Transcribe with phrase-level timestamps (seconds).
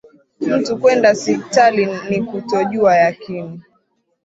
[0.41, 3.61] Mtu kwenda sipitali, ni kutojuwa yakini.